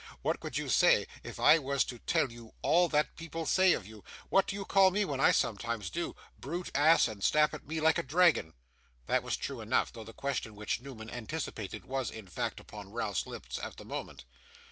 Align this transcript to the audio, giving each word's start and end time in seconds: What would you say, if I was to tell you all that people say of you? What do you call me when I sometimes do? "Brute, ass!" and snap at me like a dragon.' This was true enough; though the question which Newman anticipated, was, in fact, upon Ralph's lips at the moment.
What 0.23 0.41
would 0.41 0.57
you 0.57 0.67
say, 0.67 1.05
if 1.21 1.39
I 1.39 1.59
was 1.59 1.83
to 1.83 1.99
tell 1.99 2.31
you 2.31 2.55
all 2.63 2.89
that 2.89 3.15
people 3.15 3.45
say 3.45 3.73
of 3.73 3.85
you? 3.85 4.03
What 4.29 4.47
do 4.47 4.55
you 4.55 4.65
call 4.65 4.89
me 4.89 5.05
when 5.05 5.19
I 5.19 5.29
sometimes 5.29 5.91
do? 5.91 6.15
"Brute, 6.39 6.71
ass!" 6.73 7.07
and 7.07 7.23
snap 7.23 7.53
at 7.53 7.67
me 7.67 7.79
like 7.79 7.99
a 7.99 8.01
dragon.' 8.01 8.55
This 9.05 9.21
was 9.21 9.37
true 9.37 9.61
enough; 9.61 9.93
though 9.93 10.03
the 10.03 10.11
question 10.11 10.55
which 10.55 10.81
Newman 10.81 11.11
anticipated, 11.11 11.85
was, 11.85 12.09
in 12.09 12.25
fact, 12.25 12.59
upon 12.59 12.91
Ralph's 12.91 13.27
lips 13.27 13.59
at 13.61 13.77
the 13.77 13.85
moment. 13.85 14.25